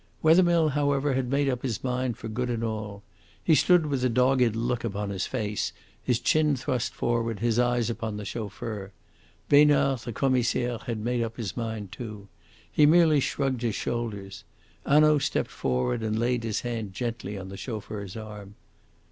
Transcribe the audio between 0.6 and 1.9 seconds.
however, had made up his